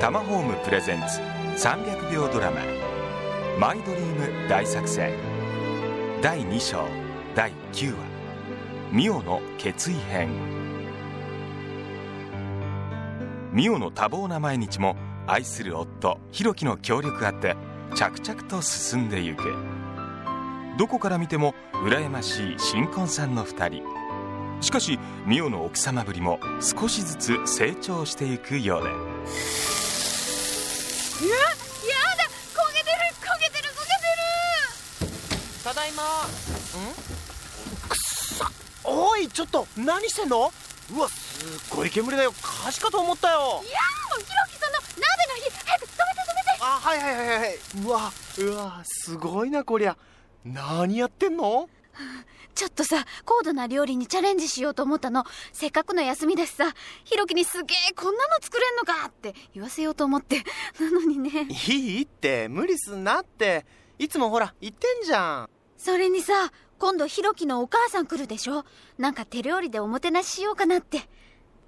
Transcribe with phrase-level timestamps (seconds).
[0.00, 1.20] タマホームプレゼンツ
[1.66, 2.60] 300秒ドラマ
[3.58, 4.04] 「マイドリー
[4.44, 5.12] ム大作戦」
[6.22, 6.84] 第2章
[7.34, 7.96] 第9話
[8.94, 10.28] 「ミオの決意編」
[13.52, 14.94] ミオの多忙な毎日も
[15.26, 17.56] 愛する夫ヒロキの協力あって
[17.96, 19.52] 着々と進んでゆく。
[20.78, 23.82] どこから見ても羨ましい新婚さんの2人。
[24.60, 29.87] しかしミオの奥様ぶりも少しずつ成長していくようで。
[35.68, 36.02] ただいま。
[36.02, 36.06] ん？
[37.90, 37.96] くっ
[38.38, 38.50] さ。
[38.84, 40.50] おいちょっと何してんの？
[40.94, 42.32] うわすっごい煙だよ。
[42.40, 43.38] 火事かと思ったよ。
[43.38, 45.50] いやもうひろきさんの鍋の火。
[45.66, 46.58] 早く止めて止めて。
[46.62, 49.98] あはいはいはいはいうわうわすごいなこりゃ。
[50.42, 51.68] 何やってんの？
[52.54, 55.24] ちょっとさ高度な料理にチャレンジしようと思ったの。
[55.52, 56.72] せっかくの休みだしさ
[57.04, 60.44] ひろきにすげえこんなの作れんのかって言わせようと思って。
[60.80, 61.46] なのにね。
[61.68, 63.66] いいって無理すんなって。
[63.98, 68.64] いつもほら言ってんじゃんそれにさ今度ひろきのお母さん来るでしょ？
[68.98, 71.08] なんか手料理でおもてなししようかなって。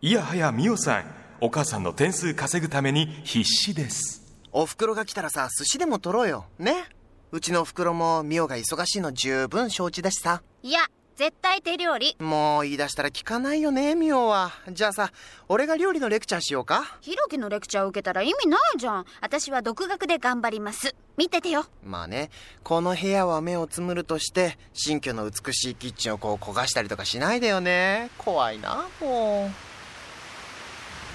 [0.00, 1.04] いやはやミオさん
[1.40, 4.36] お母さんの点数稼ぐために必死です。
[4.52, 6.44] おふくろが来たらさ寿司でも取ろうよ。
[6.58, 6.84] ね？
[7.30, 10.42] うちのおふくろもミオが忙しいの十分承知だしさ。
[10.62, 10.80] いや
[11.16, 12.16] 絶対手料理。
[12.18, 14.52] もう言い出したら聞かないよねミオは。
[14.70, 15.12] じゃあさ
[15.48, 16.98] 俺が料理のレクチャーしようか。
[17.00, 19.06] ひろきのレクチャー受けたら意味ないじゃん。
[19.20, 20.94] 私は独学で頑張ります。
[21.16, 21.66] 見ててよ。
[21.84, 22.30] まあね
[22.62, 28.10] この部屋は目をつむるとして新居の美しいキッチンをこう焦がしたりとかしないでよね。
[28.18, 29.50] 怖いなも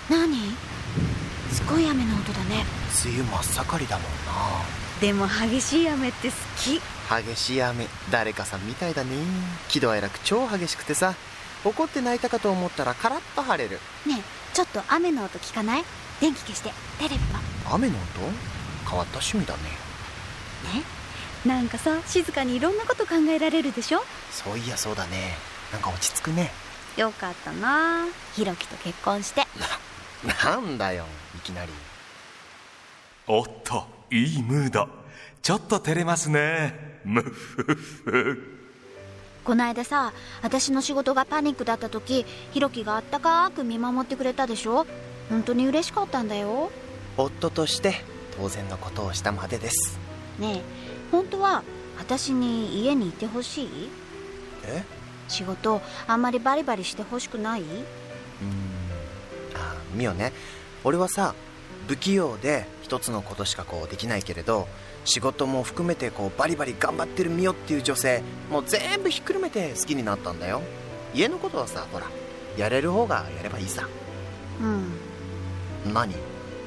[0.09, 0.13] う。
[0.13, 0.37] 何？
[1.51, 2.65] すごい雨の音だね。
[3.05, 4.11] 梅雨真っ盛りだもん
[5.01, 6.75] でも激しい雨って好き。
[6.79, 7.87] な激しい雨。
[8.11, 9.11] 誰かさんみたいだね。
[9.69, 11.15] 喜怒哀楽超激しくてさ。
[11.63, 13.79] 怒って泣いたかと思ったらカラッと晴れる。
[14.05, 15.83] ねえちょっと雨の音聞かない？
[16.19, 16.71] 電気消して。
[16.99, 17.39] テレビの
[17.73, 18.03] 雨の音？
[18.89, 19.59] 変わった趣味だね。
[20.75, 20.83] ね
[21.45, 24.03] なんかさ静かにいろんなこと考えられるでしょ？
[24.31, 25.35] そういやそうだね。
[25.71, 26.51] なんか落ち着くね。
[26.95, 28.05] よかったな。
[28.35, 29.43] ひろきと結婚して。
[30.43, 31.71] なんだよいきなり。
[33.27, 34.87] おっといいムード。
[35.41, 36.86] ちょっと照れますね
[39.43, 44.85] こないださ私の仕事がパニックだった時ひろきがあったかく見守ってくれたでしょ？
[45.29, 46.71] 本当に嬉しかったんだよ。
[47.15, 47.95] 夫として
[48.37, 49.99] 当然のことをしたまでです。
[50.39, 50.61] ねえ
[51.11, 51.63] 本当は
[51.97, 53.89] 私に家にいてほしい？
[54.65, 54.83] え？
[55.29, 57.61] 仕事あんまりバリバリしてほしくない？
[57.61, 57.81] うーん。
[59.55, 60.33] あミオね。
[60.83, 61.33] 俺はさ
[61.87, 64.67] 不器用で一つのことしかこうできないけれど
[65.07, 70.61] 仕事も含めてこうバリバリ頑張ってるミオっていう女性もう全部ひっくるめて好きになったんだよ。
[71.13, 72.07] 家のことはさほら
[72.57, 73.87] やれる方がやればいいさ。
[74.61, 75.93] うん。
[75.93, 76.13] 何？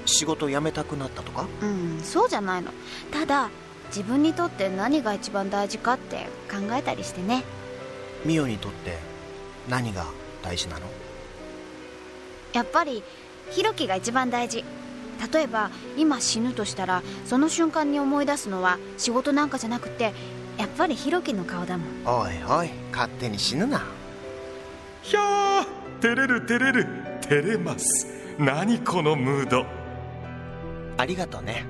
[0.07, 1.47] 仕事辞めたくなったとか？
[1.61, 2.73] うんそうじゃないの。
[3.13, 3.51] ただ
[3.89, 7.45] 自分にとって何が一番大事かって考えたりしてね。
[8.25, 8.97] ミオにとって
[9.69, 10.07] 何が
[10.43, 10.87] 大事なの？
[12.55, 13.03] やっぱり
[13.51, 14.65] ひろきが一番大事
[15.33, 20.13] 例えば今死ぬとしたらその瞬間に思い出すのは仕事なんかじゃなくて
[20.59, 22.07] やっぱりひろきの顔だもん。
[22.07, 23.83] おいおい勝手に死ぬな。
[25.03, 26.87] ひゃー照れる照れる
[27.23, 28.07] 照れます。
[28.39, 29.65] 何このムード。
[30.99, 31.65] ありがとうね。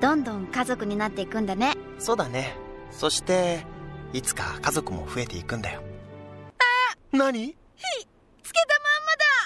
[0.00, 1.74] どんどん家族になっていくんだね。
[1.98, 2.56] そうだね。
[2.90, 3.66] そして
[4.14, 5.82] いつか家族も増えていくんだよ。
[6.58, 6.96] あ！
[7.12, 7.54] 何？
[8.42, 8.74] つけた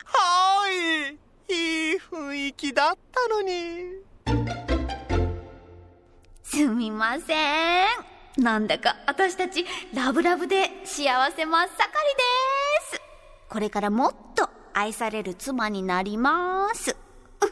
[0.07, 1.99] はーいいい
[2.35, 4.03] 雰囲気だったのに。
[6.43, 7.87] すみません。
[8.37, 9.65] なんだか私たち
[9.95, 12.19] ラブラブで幸せ真っ盛り
[12.91, 13.01] です。
[13.49, 16.97] これからもっと愛される妻になります。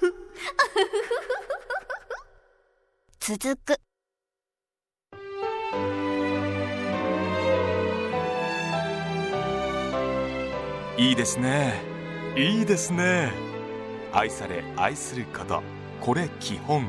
[3.20, 3.78] 続く。
[10.98, 11.80] いいですね。
[12.36, 13.51] いいですね
[14.12, 15.62] 愛され愛すること。
[16.00, 16.86] これ基本。